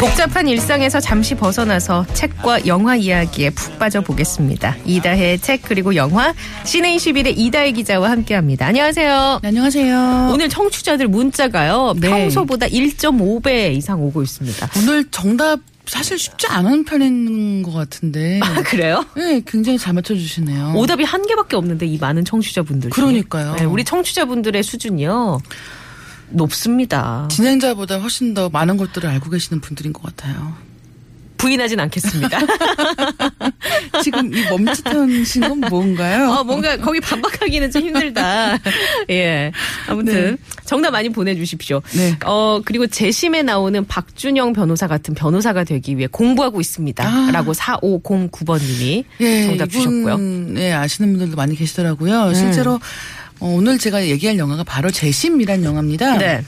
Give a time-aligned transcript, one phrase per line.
[0.00, 4.76] 복잡한 일상에서 잠시 벗어나서 책과 영화 이야기에 푹 빠져 보겠습니다.
[4.84, 6.34] 이다혜의 책 그리고 영화
[6.64, 8.66] 시네21의 이다혜 기자와 함께합니다.
[8.66, 9.38] 안녕하세요.
[9.40, 10.30] 네, 안녕하세요.
[10.32, 12.08] 오늘 청취자들 문자가요 네.
[12.08, 14.68] 평소보다 1.5배 이상 오고 있습니다.
[14.78, 18.40] 오늘 정답 사실 쉽지 않은 편인 것 같은데.
[18.42, 19.04] 아 그래요?
[19.16, 20.72] 네, 굉장히 잘 맞춰주시네요.
[20.74, 23.00] 오답이 한 개밖에 없는데 이 많은 청취자분들 중에.
[23.00, 23.54] 그러니까요.
[23.56, 25.40] 네, 우리 청취자분들의 수준이요
[26.34, 27.28] 높습니다.
[27.30, 30.54] 진행자보다 훨씬 더 많은 것들을 알고 계시는 분들인 것 같아요.
[31.44, 32.38] 부인하진 않겠습니다.
[34.02, 36.30] 지금 이 멈칫하신 건 뭔가요?
[36.30, 38.58] 어, 뭔가 거기 반박하기는 좀 힘들다.
[39.10, 39.52] 예.
[39.86, 41.82] 아무튼 정답 많이 보내주십시오.
[41.94, 42.16] 네.
[42.24, 47.06] 어 그리고 재심에 나오는 박준영 변호사 같은 변호사가 되기 위해 공부하고 있습니다.
[47.06, 47.30] 아.
[47.30, 50.14] 라고 4509번님이 예, 정답 주셨고요.
[50.14, 50.44] 음.
[50.48, 52.32] 이분, 예, 아시는 분들도 많이 계시더라고요.
[52.32, 52.80] 실제로
[53.40, 56.18] 어, 오늘 제가 얘기할 영화가 바로 재심이란 영화입니다.
[56.18, 56.44] 네.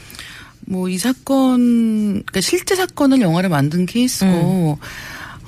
[0.68, 4.86] 뭐 이 사건, 그러니까 실제 사건을 영화로 만든 케이스고, 음.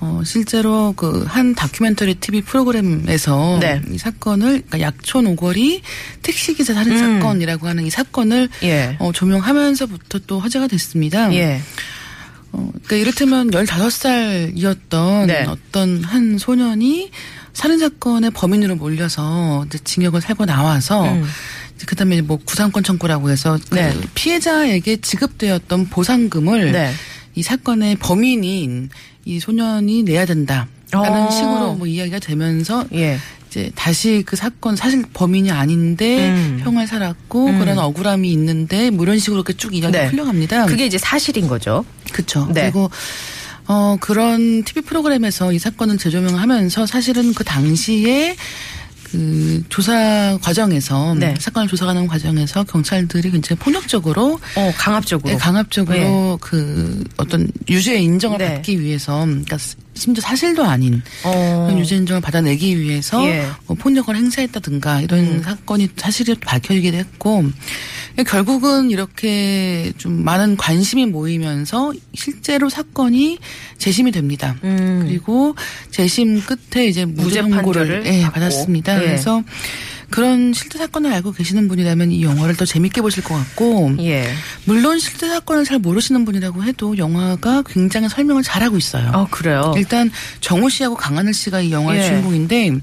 [0.00, 3.82] 어, 실제로 그 한 다큐멘터리 TV 프로그램에서 네.
[3.90, 5.82] 이 사건을, 그러니까 약촌 오거리
[6.22, 6.98] 택시기사 살인 음.
[7.20, 8.96] 사건이라고 하는 이 사건을 예.
[9.00, 11.34] 어, 조명하면서부터 또 화제가 됐습니다.
[11.34, 11.60] 예.
[12.52, 15.44] 어, 그러니까 이를테면 15살이었던 네.
[15.48, 17.10] 어떤 한 소년이
[17.58, 21.24] 살인 사건의 범인으로 몰려서 이제 징역을 살고 나와서 음.
[21.86, 23.92] 그다음에 뭐 구상권 청구라고 해서 그 네.
[24.14, 26.92] 피해자에게 지급되었던 보상금을 네.
[27.34, 28.90] 이 사건의 범인인
[29.24, 31.30] 이 소년이 내야 된다라는 어.
[31.32, 33.18] 식으로 뭐 이야기가 되면서 예.
[33.48, 36.60] 이제 다시 그 사건 사실 범인이 아닌데 음.
[36.62, 37.58] 형을 살았고 음.
[37.58, 40.06] 그런 억울함이 있는데 뭐 이런 식으로 이렇게 쭉 이야기가 네.
[40.06, 40.66] 흘러갑니다.
[40.66, 41.84] 그게 이제 사실인 거죠.
[42.12, 42.46] 그렇죠.
[42.52, 42.62] 네.
[42.62, 42.88] 그리고
[43.68, 48.34] 어 그런 TV 프로그램에서 이 사건을 재조명하면서 사실은 그 당시에
[49.10, 51.34] 그 조사 과정에서 네.
[51.38, 55.32] 사건을 조사하는 과정에서 경찰들이 굉장히 폭력적으로 어, 강압적으로.
[55.32, 58.54] 네, 강압적으로 그 어떤 유죄의 인정을 네.
[58.54, 59.56] 받기 위해서 그러니까
[59.98, 61.64] 심지어 사실도 아닌 어.
[61.66, 63.40] 그런 유죄 인정을 받아내기 위해서 예.
[63.40, 63.52] 음.
[63.66, 67.44] 뭐 폭력을 행사했다든가 이런 사건이 사실이 밝혀지기도 했고
[68.26, 73.38] 결국은 이렇게 좀 많은 관심이 모이면서 실제로 사건이
[73.78, 74.56] 재심이 됩니다.
[74.64, 75.04] 음.
[75.04, 75.54] 그리고
[75.90, 78.22] 재심 끝에 이제 무죄 판결을 예.
[78.22, 78.96] 받았습니다.
[78.96, 79.06] 예.
[79.06, 79.42] 그래서
[80.10, 84.32] 그런 실제 사건을 알고 계시는 분이라면 이 영화를 더 재밌게 보실 것 같고 예.
[84.64, 89.10] 물론 실제 사건을 잘 모르시는 분이라고 해도 영화가 굉장히 설명을 잘하고 있어요.
[89.14, 89.74] 어, 그래요.
[89.76, 90.10] 일단
[90.40, 92.08] 정호 씨하고 강하늘 씨가 이 영화의 예.
[92.08, 92.78] 주인공인데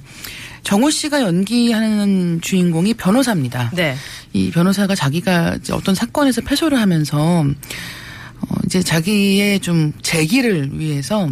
[0.64, 3.72] 정호 씨가 연기하는 주인공이 변호사입니다.
[3.74, 3.96] 네.
[4.34, 11.30] 이 변호사가 자기가 어떤 사건에서 패소를 하면서 어 이제 자기의 좀 재기를 위해서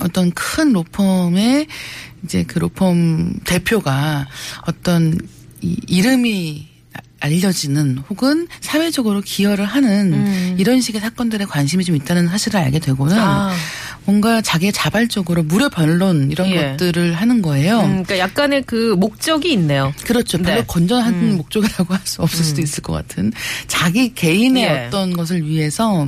[0.00, 1.66] 어떤 큰 로펌의
[2.24, 2.94] 이제 그 로펌
[3.44, 4.26] 대표가
[4.66, 5.18] 어떤
[5.60, 6.74] 이 이름이
[7.20, 10.56] 알려지는 혹은 사회적으로 기여를 하는 음.
[10.58, 13.54] 이런 식의 사건들에 관심이 좀 있다는 사실을 알게 되고는 아.
[14.04, 16.70] 뭔가 자기의 자발적으로 무료 변론 이런 예.
[16.70, 17.80] 것들을 하는 거예요.
[17.80, 19.92] 음, 그러니까 약간의 그 목적이 있네요.
[20.04, 20.38] 그렇죠.
[20.38, 20.64] 별로 네.
[20.66, 21.36] 건전한 음.
[21.38, 23.32] 목적이라고 할 수 없을 수도 있을 것 같은
[23.66, 24.86] 자기 개인의 예.
[24.86, 26.06] 어떤 것을 위해서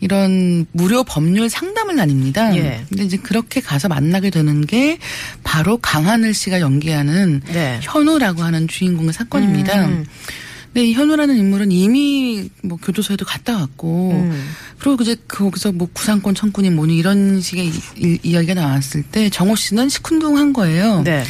[0.00, 2.56] 이런 무료 법률 상담을 다닙니다.
[2.56, 2.82] 예.
[2.88, 4.98] 근데 이제 그렇게 가서 만나게 되는 게
[5.44, 7.78] 바로 강하늘 씨가 연기하는 네.
[7.82, 9.86] 현우라고 하는 주인공의 사건입니다.
[9.86, 10.06] 음.
[10.78, 14.48] 근데 이 현우라는 인물은 이미 뭐 교도소에도 갔다 왔고 음.
[14.78, 19.56] 그리고 이제 거기서 뭐 구상권 청구니 뭐니 이런 식의 이, 이- 이야기가 나왔을 때 정호
[19.56, 21.02] 씨는 시큰둥한 거예요.
[21.02, 21.24] 네.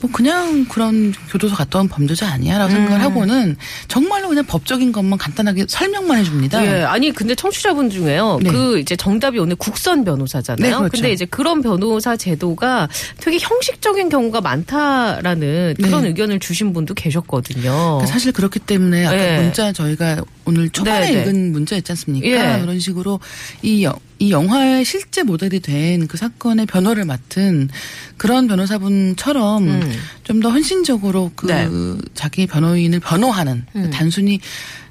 [0.00, 3.04] 뭐 그냥 그런 교도소 갔다 온 범죄자 아니야라고 생각을 음.
[3.04, 3.56] 하고는
[3.88, 6.64] 정말로 그냥 법적인 것만 간단하게 설명만 해줍니다.
[6.64, 8.38] 예, 아니 근데 청취자분 중에요.
[8.42, 8.50] 네.
[8.50, 10.70] 그 이제 정답이 오늘 국선 변호사잖아요.
[10.70, 10.90] 네, 그렇죠.
[10.92, 12.88] 근데 이제 그런 변호사 제도가
[13.20, 16.08] 되게 형식적인 경우가 많다라는 그런 네.
[16.08, 17.62] 의견을 주신 분도 계셨거든요.
[17.62, 19.38] 그러니까 사실 그렇기 때문에 아까 예.
[19.38, 21.20] 문자 저희가 오늘 초반에 네, 네.
[21.22, 22.26] 읽은 문자 있지 않습니까?
[22.26, 22.60] 예.
[22.60, 23.20] 그런 식으로
[23.62, 27.68] 이, 여- 이 영화의 실제 모델이 된 그 사건의 변호를 맡은
[28.16, 29.92] 그런 변호사분처럼 음.
[30.24, 31.68] 좀더 헌신적으로 그 네.
[32.14, 33.90] 자기 변호인을 변호하는 음.
[33.92, 34.40] 단순히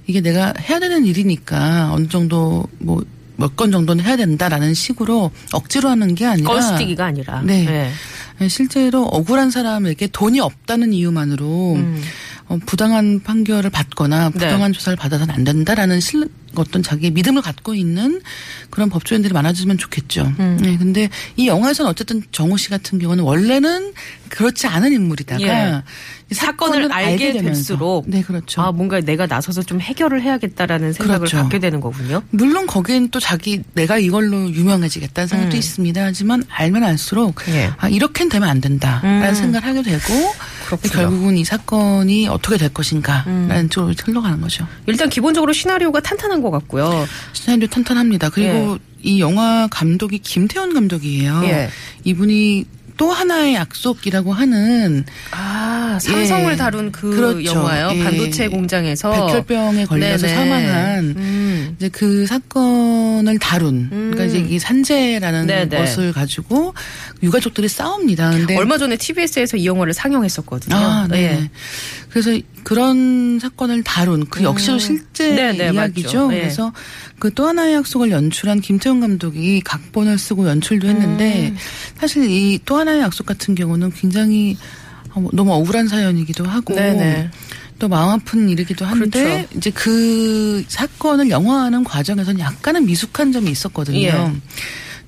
[0.05, 3.03] 이게 내가 해야 되는 일이니까 어느 정도 뭐
[3.37, 7.41] 몇건 정도는 해야 된다라는 식으로 억지로 하는 게 아니라 껄스티기가 아니라.
[7.43, 7.65] 네.
[8.41, 8.47] 예.
[8.47, 12.01] 실제로 억울한 사람에게 돈이 없다는 이유만으로 음.
[12.47, 14.39] 어, 부당한 판결을 받거나 네.
[14.39, 18.21] 부당한 조사를 받아서는 안 된다라는 실, 어떤 자기의 믿음을 갖고 있는
[18.69, 20.33] 그런 법조인들이 많아지면 좋겠죠.
[20.39, 20.57] 음.
[20.61, 23.93] 네, 근데 이 영화에서는 어쨌든 정호 씨 같은 경우는 원래는
[24.29, 25.83] 그렇지 않은 인물이다가 예.
[26.29, 27.41] 이 사건을 알게 되면서.
[27.43, 28.61] 될수록 네, 그렇죠.
[28.61, 31.37] 아 뭔가 내가 나서서 좀 해결을 해야겠다라는 생각을 그렇죠.
[31.37, 32.21] 갖게 되는 거군요.
[32.31, 35.57] 물론 거기엔 또 자기 내가 이걸로 유명해지겠다는 생각도 음.
[35.57, 36.03] 있습니다.
[36.03, 37.71] 하지만 알면 알수록 예.
[37.77, 39.35] 아 이렇게는 되면 안 된다라는 음.
[39.35, 40.33] 생각을 하게 되고
[40.65, 40.91] 그렇군요.
[40.91, 43.69] 결국은 이 사건이 어떻게 될 것인가라는 음.
[43.69, 44.67] 쪽으로 흘러가는 거죠.
[44.85, 47.05] 일단 기본적으로 시나리오가 탄탄한 것 같고요.
[47.33, 48.29] 시나리오 탄탄합니다.
[48.29, 51.41] 그리고 이 영화 감독이 김태원 감독이에요.
[51.45, 51.69] 예.
[52.03, 52.65] 이분이
[52.97, 56.55] 또 하나의 약속이라고 하는 아 삼성을 예.
[56.57, 57.43] 다룬 그 그렇죠.
[57.43, 57.91] 영화요.
[57.93, 58.03] 예.
[58.03, 60.35] 반도체 공장에서 백혈병에 걸려서 네네.
[60.35, 61.75] 사망한 음.
[61.77, 65.77] 이제 그 사건을 다룬 그러니까 이제 이 산재라는 네네.
[65.77, 66.73] 것을 가지고
[67.23, 68.31] 유가족들이 싸웁니다.
[68.31, 70.75] 근데 얼마 전에 TBS에서 이 영화를 상영했었거든요.
[70.75, 71.23] 아, 네.
[71.23, 71.49] 예.
[72.09, 72.31] 그래서
[72.63, 74.79] 그런 사건을 다룬 그 역시도 음.
[74.79, 76.29] 실제 네네, 이야기죠.
[76.33, 76.39] 예.
[76.39, 76.73] 그래서
[77.19, 81.57] 그 또 하나의 약속을 연출한 김태훈 감독이 각본을 쓰고 연출도 했는데 음.
[81.99, 84.57] 사실 이 또 하나의 약속 같은 경우는 굉장히
[85.13, 87.29] 어, 너무 억울한 사연이기도 하고 네네.
[87.79, 89.47] 또 마음 아픈 일이기도 한데 그렇죠.
[89.57, 93.99] 이제 그 사건을 영화하는 과정에서는 약간은 미숙한 점이 있었거든요.
[93.99, 94.31] 예.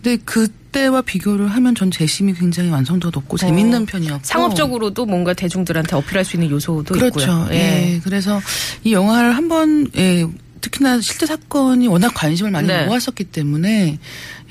[0.02, 6.24] 근데 그때와 비교를 하면 전 재심이 굉장히 완성도가 높고 재밌는 편이었고 상업적으로도 뭔가 대중들한테 어필할
[6.24, 7.20] 수 있는 요소도 그렇죠.
[7.20, 7.48] 있고요.
[7.52, 8.00] 예.
[8.04, 8.40] 그래서
[8.84, 10.26] 이 영화를 한번 예,
[10.62, 12.86] 특히나 실제 사건이 워낙 관심을 많이 네.
[12.86, 14.00] 모았었기 때문에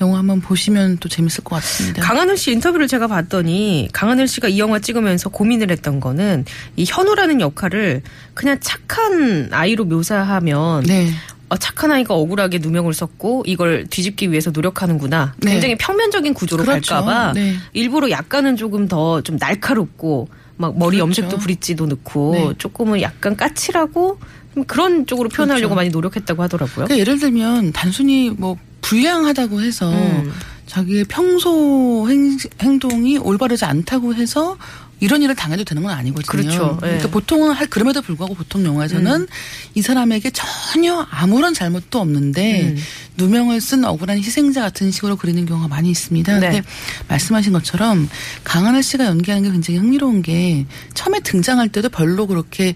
[0.00, 2.02] 영화 한번 보시면 또 재밌을 것 같습니다.
[2.02, 6.44] 강하늘 씨 인터뷰를 제가 봤더니 강하늘 씨가 이 영화 찍으면서 고민을 했던 거는
[6.76, 8.02] 이 현우라는 역할을
[8.34, 11.12] 그냥 착한 아이로 묘사하면 네.
[11.50, 15.34] 어, 착한 아이가 억울하게 누명을 썼고 이걸 뒤집기 위해서 노력하는구나.
[15.38, 15.52] 네.
[15.52, 16.94] 굉장히 평면적인 구조로 그렇죠.
[16.94, 17.54] 갈까봐 네.
[17.72, 21.06] 일부러 약간은 조금 더 좀 날카롭고 막 머리 그렇죠.
[21.06, 22.54] 염색도 브릿지도 넣고 네.
[22.58, 24.18] 조금은 약간 까칠하고
[24.54, 25.74] 좀 그런 쪽으로 표현하려고 그렇죠.
[25.76, 26.86] 많이 노력했다고 하더라고요.
[26.86, 30.32] 그러니까 예를 들면 단순히 뭐 불량하다고 해서 음.
[30.66, 34.56] 자기의 평소 행, 행동이 올바르지 않다고 해서
[35.00, 36.26] 이런 일을 당해도 되는 건 아니거든요.
[36.26, 36.78] 그렇죠.
[36.82, 36.86] 예.
[36.86, 39.26] 그러니까 보통은 할 그럼에도 불구하고 보통 영화에서는 음.
[39.74, 42.76] 이 사람에게 전혀 아무런 잘못도 없는데 음.
[43.16, 46.38] 누명을 쓴 억울한 희생자 같은 식으로 그리는 경우가 많이 있습니다.
[46.38, 46.50] 네.
[46.50, 46.62] 근데
[47.08, 48.08] 말씀하신 것처럼
[48.44, 52.74] 강하늘 씨가 연기하는 게 굉장히 흥미로운 게 처음에 등장할 때도 별로 그렇게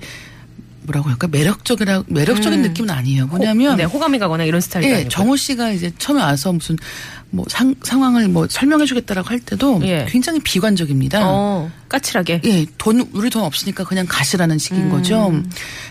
[0.83, 2.63] 뭐라고 할까 매력적이라 매력적인 음.
[2.63, 3.27] 느낌은 아니에요.
[3.27, 5.11] 뭐냐면 네, 호감이 가거나 이런 스타일이 예, 아니고.
[5.11, 6.77] 정호 씨가 이제 처음에 와서 무슨
[7.31, 10.07] 뭐 상, 상황을 뭐 설명해 주겠다라고 할 때도 예.
[10.09, 11.21] 굉장히 비관적입니다.
[11.25, 12.43] 어, 까칠하게.
[12.45, 15.33] 예, 돈 우리 돈 없으니까 그냥 가시라는 식인 거죠.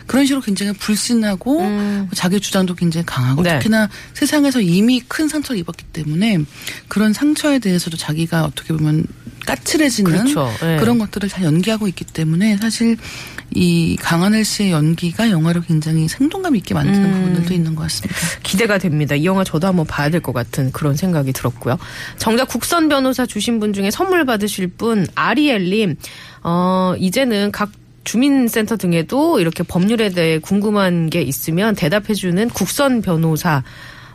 [0.05, 2.09] 그런 식으로 굉장히 불신하고 음.
[2.13, 3.57] 자기 주장도 굉장히 강하고 네.
[3.57, 6.39] 특히나 세상에서 이미 큰 상처를 입었기 때문에
[6.87, 9.05] 그런 상처에 대해서도 자기가 어떻게 보면
[9.45, 10.51] 까칠해지는 그렇죠.
[10.63, 10.77] 예.
[10.79, 12.97] 그런 것들을 잘 연기하고 있기 때문에 사실
[13.53, 17.11] 이 강하늘 씨의 연기가 영화를 굉장히 생동감 있게 만드는 음.
[17.11, 18.15] 부분들도 있는 것 같습니다.
[18.43, 19.15] 기대가 됩니다.
[19.15, 21.77] 이 영화 저도 한번 봐야 될 것 같은 그런 생각이 들었고요.
[22.17, 25.95] 정작 국선 변호사 주신 분 중에 선물 받으실 분 아리엘님,
[26.43, 27.71] 어 이제는 각
[28.03, 33.63] 주민센터 등에도 이렇게 법률에 대해 궁금한 게 있으면 대답해주는 국선 변호사.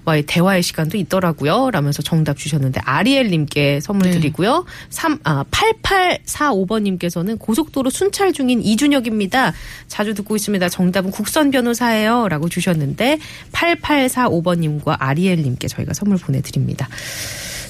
[0.07, 1.71] 와의 대화의 시간도 있더라고요.
[1.73, 4.13] 라면서 정답 주셨는데 아리엘님께 선물 네.
[4.13, 4.65] 드리고요.
[4.89, 9.53] 3, 아, 8845번님께서는 고속도로 순찰 중인 이준혁입니다.
[9.89, 10.69] 자주 듣고 있습니다.
[10.69, 12.29] 정답은 국선 변호사예요.
[12.29, 13.19] 라고 주셨는데
[13.53, 16.89] 8845번님과 아리엘님께 저희가 선물 보내드립니다.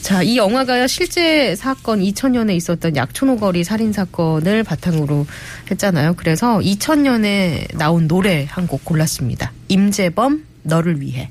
[0.03, 5.27] 자, 이 영화가 실제 사건 2000년에 있었던 약촌호거리 살인 사건을 바탕으로
[5.71, 6.15] 했잖아요.
[6.15, 9.53] 그래서 2000년에 나온 노래 한 곡 골랐습니다.
[9.69, 11.31] 임재범 너를 위해.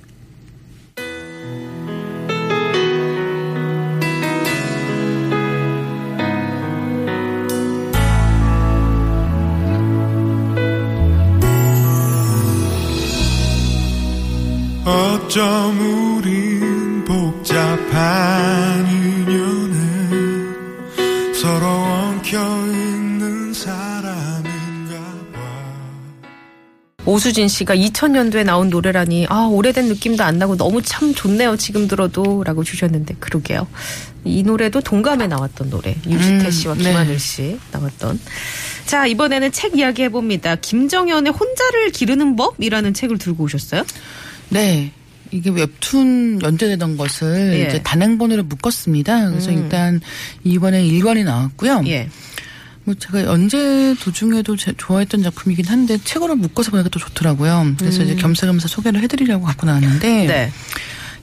[15.36, 19.74] 어쩜 우린 복잡한 인연에
[21.34, 24.96] 서로 엉켜있는 사람인가
[25.34, 25.40] 봐.
[27.04, 32.46] 오수진 씨가 2000년도에 나온 노래라니 아 오래된 느낌도 안 나고 너무 참 좋네요 지금 들어도
[32.46, 33.68] 라고 주셨는데 그러게요.
[34.24, 36.84] 이 노래도 동감에 나왔던 노래 유지태 음, 씨와 네.
[36.84, 38.22] 김하늘 씨 나왔던.
[38.86, 40.56] 자 이번에는 책 이야기 해봅니다.
[40.56, 43.84] 김정현의 혼자를 기르는 법이라는 책을 들고 오셨어요?
[44.48, 44.94] 네.
[45.36, 47.68] 이게 웹툰 연재되던 것을 예.
[47.68, 49.30] 이제 단행본으로 묶었습니다.
[49.30, 49.58] 그래서 음.
[49.58, 50.02] 일단
[50.44, 51.84] 이번에 1권이 나왔고요.
[51.88, 52.10] 예
[52.88, 57.74] 뭐 제가 연재 도중에도 제- 좋아했던 작품이긴 한데 책으로 묶어서 보니까 또 좋더라고요.
[57.80, 60.28] 그래서 이제 겸사겸사 소개를 해드리려고 갖고 나왔는데 음.
[60.28, 60.52] 네.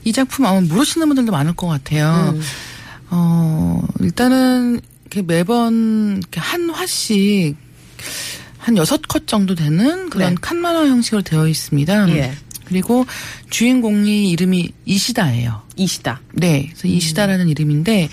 [0.03, 2.33] 이 작품 아마 모르시는 분들도 많을 것 같아요.
[2.35, 2.41] 음.
[3.11, 7.55] 어, 일단은 이렇게 매번 이렇게 한 화씩
[8.57, 10.35] 한 여섯 컷 정도 되는 그런 네.
[10.41, 12.09] 칸만화 형식으로 되어 있습니다.
[12.09, 12.33] 예.
[12.65, 13.05] 그리고
[13.49, 15.61] 주인공이 이름이 이시다예요.
[15.75, 16.21] 이시다.
[16.33, 18.09] 네, 그래서 이시다라는 이름인데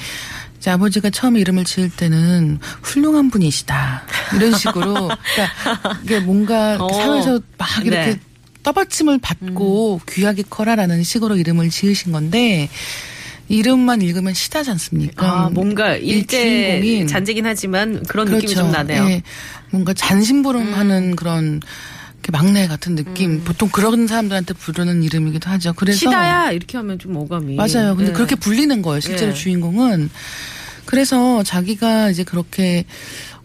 [0.58, 4.02] 이제 아버지가 처음에 이름을 지을 때는 훌륭한 분이시다
[4.36, 6.92] 이런 식으로 그러니까 이게 뭔가 어.
[6.92, 8.10] 사회에서 막 이렇게 네.
[8.12, 8.20] 음.
[8.62, 12.68] 떠받침을 받고 귀하게 커라라는 식으로 이름을 지으신 건데
[13.48, 15.46] 이름만 읽으면 시다지 않습니까?
[15.46, 19.04] 아, 뭔가 이 일제 잔재긴 하지만 그런 느낌이 좀 나네요.
[19.06, 19.22] 예,
[19.70, 21.66] 뭔가 잔심부름하는 그런 이렇게
[22.30, 23.42] 막내 같은 느낌.
[23.44, 25.72] 보통 그런 사람들한테 부르는 이름이기도 하죠.
[25.74, 27.96] 그래서 시다야 이렇게 하면 좀 어감이 맞아요.
[27.96, 28.12] 근데 예.
[28.12, 29.00] 그렇게 불리는 거예요.
[29.00, 29.34] 실제로 예.
[29.34, 30.10] 주인공은.
[30.84, 32.84] 그래서 자기가 이제 그렇게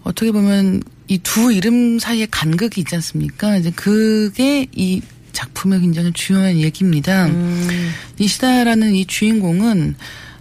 [0.04, 3.58] 어떻게 보면 이 두 이름 사이에 간극이 있지 않습니까?
[3.58, 5.02] 이제 그게 이
[5.34, 7.28] 작품의 굉장히 중요한 얘기입니다.
[7.28, 7.92] 음.
[8.18, 9.96] 이 시다라는 이 주인공은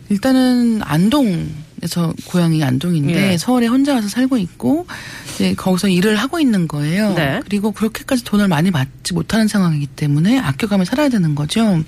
[0.09, 1.49] 일단은 안동
[1.85, 3.37] 에서 고향이 안동인데 예.
[3.37, 4.87] 서울에 혼자 와서 살고 있고
[5.35, 7.13] 이제 거기서 일을 하고 있는 거예요.
[7.13, 7.41] 네.
[7.45, 11.85] 그리고 그렇게까지 돈을 많이 받지 못하는 상황이기 때문에 아껴가며 살아야 되는 거죠.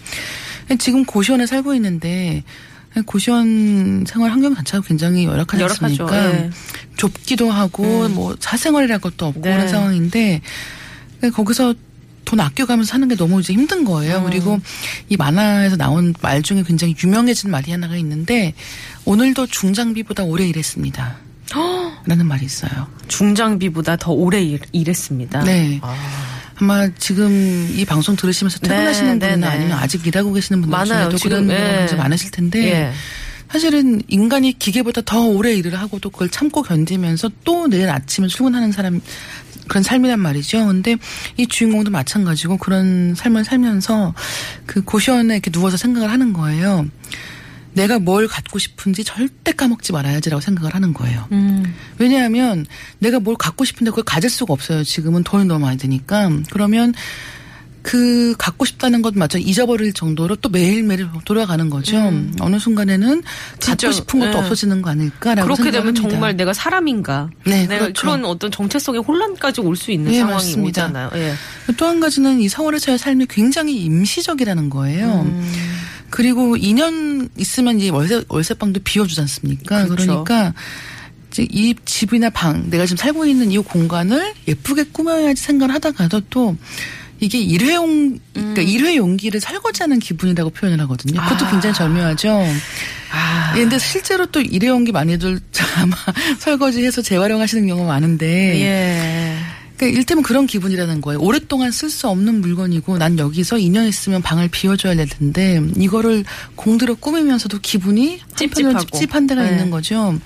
[0.78, 2.44] 지금 고시원에 살고 있는데
[3.06, 5.64] 고시원 생활 환경 자체가 굉장히 열악하지.
[5.64, 6.30] 않습니까?
[6.32, 6.50] 예.
[6.98, 9.54] 좁기도 하고 뭐 사생활이랄 것도 없고 네.
[9.54, 10.42] 그런 상황인데
[11.32, 11.74] 거기서
[12.26, 14.22] 돈 아껴가면서 사는 게 너무 이제 힘든 거예요.
[14.24, 14.60] 그리고
[15.08, 18.52] 이 만화에서 나온 말 중에 굉장히 유명해진 말이 하나가 있는데
[19.06, 21.16] 오늘도 중장비보다 오래 일했습니다.
[22.04, 22.88] 라는 말이 있어요.
[23.08, 25.44] 중장비보다 더 오래 일, 일했습니다.
[25.44, 25.78] 네.
[25.82, 25.96] 아.
[26.56, 29.60] 아마 지금 이 방송 들으시면서 퇴근하시는 네, 분이나 네, 네.
[29.60, 31.10] 아니면 아직 일하고 계시는 분들 많아요.
[31.10, 31.78] 중에도 지금, 그런 예.
[31.78, 32.92] 분들 많으실 텐데 예.
[33.50, 39.00] 사실은 인간이 기계보다 더 오래 일을 하고도 그걸 참고 견디면서 또 내일 아침에 출근하는 사람
[39.68, 40.66] 그런 삶이란 말이죠.
[40.66, 40.96] 근데
[41.36, 44.14] 이 주인공도 마찬가지고 그런 삶을 살면서
[44.66, 46.86] 그 고시원에 이렇게 누워서 생각을 하는 거예요.
[47.72, 51.28] 내가 뭘 갖고 싶은지 절대 까먹지 말아야지라고 생각을 하는 거예요.
[51.32, 51.74] 음.
[51.98, 52.64] 왜냐하면
[52.98, 54.82] 내가 뭘 갖고 싶은데 그걸 가질 수가 없어요.
[54.82, 56.30] 지금은 돈이 너무 많이 드니까.
[56.50, 56.94] 그러면
[57.86, 61.96] 그 갖고 싶다는 것마저 잊어버릴 정도로 또 매일매일 돌아가는 거죠.
[62.40, 63.22] 어느 순간에는 음.
[63.60, 64.36] 진짜, 갖고 싶은 것도 예.
[64.38, 66.10] 없어지는 거 아닐까라고 그렇게 되면 생각합니다.
[66.10, 67.30] 정말 내가 사람인가?
[67.44, 68.00] 네, 내가 그렇죠.
[68.02, 70.84] 그런 어떤 정체성의 혼란까지 올 수 있는 예, 상황이 맞습니다.
[70.86, 71.10] 오잖아요.
[71.14, 71.34] 예.
[71.76, 75.20] 또한 가지는 이 서울에서의 삶이 굉장히 임시적이라는 거예요.
[75.24, 75.52] 음.
[76.10, 79.84] 그리고 2년 있으면 이제 월세, 월세방도 비워주지 않습니까?
[79.86, 80.24] 그렇죠.
[80.24, 80.54] 그러니까
[81.38, 86.56] 이 집이나 방, 내가 지금 살고 있는 이 공간을 예쁘게 꾸며야지 생각을 하다가도 또
[87.20, 88.66] 이게 일회용, 그러니까 음.
[88.66, 91.20] 일회 용기를 설거지하는 기분이라고 표현을 하거든요.
[91.22, 91.50] 그것도 아.
[91.50, 92.44] 굉장히 절묘하죠.
[93.12, 93.54] 아.
[93.56, 95.40] 예, 근데 실제로 또 일회용기 많이들
[95.76, 95.96] 아마
[96.38, 98.60] 설거지해서 재활용하시는 경우가 많은데.
[98.60, 99.36] 예.
[99.76, 101.20] 그러니까 일테면 그런 기분이라는 거예요.
[101.20, 106.94] 오랫동안 쓸 수 없는 물건이고 난 여기서 2년 있으면 방을 비워줘야 될 텐데 이거를 공들여
[106.94, 108.84] 꾸미면서도 기분이 찝찝하고.
[108.86, 109.50] 찝찝한 데가 네.
[109.50, 110.18] 있는 거죠.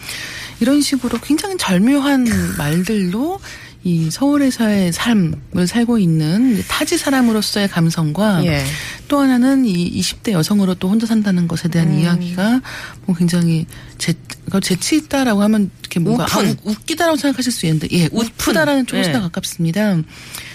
[0.60, 2.28] 이런 식으로 굉장히 절묘한
[2.58, 3.40] 말들로
[3.82, 8.62] 이 서울에서의 삶을 살고 있는 타지 사람으로서의 감성과 예.
[9.08, 11.98] 또 하나는 이 20대 여성으로 또 혼자 산다는 것에 대한 음.
[12.00, 12.60] 이야기가
[13.06, 14.12] 뭐 굉장히 재,
[14.44, 16.24] 그러니까 재치 있다라고 하면 이렇게 뭔가.
[16.24, 19.12] 아, 우- 웃기다라고 생각하실 수 있는데 예, 웃프다라는 쪽이 예.
[19.12, 19.96] 더 가깝습니다.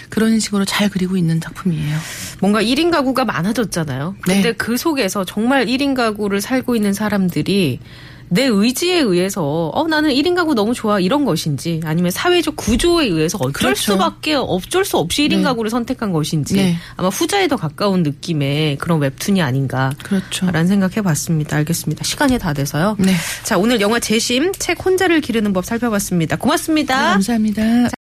[0.08, 1.98] 그런 식으로 잘 그리고 있는 작품이에요.
[2.40, 4.14] 뭔가 1인 가구가 많아졌잖아요.
[4.20, 4.52] 근데 네.
[4.52, 7.80] 그 속에서 정말 1인 가구를 살고 있는 사람들이
[8.28, 13.38] 내 의지에 의해서 어 나는 1인 가구 너무 좋아 이런 것인지 아니면 사회적 구조에 의해서
[13.40, 13.92] 어쩔 그렇죠.
[13.92, 15.42] 수밖에 어쩔 수 없이 1인 네.
[15.42, 16.76] 가구를 선택한 것인지 네.
[16.96, 20.46] 아마 후자에 더 가까운 느낌의 그런 웹툰이 아닌가 그렇죠.
[20.46, 21.56] 라는 생각해 봤습니다.
[21.56, 22.04] 알겠습니다.
[22.04, 22.96] 시간이 다 돼서요.
[22.98, 23.12] 네.
[23.42, 26.36] 자, 오늘 영화 재심 책 혼자를 기르는 법 살펴봤습니다.
[26.36, 27.12] 고맙습니다.
[27.12, 27.95] 감사합니다.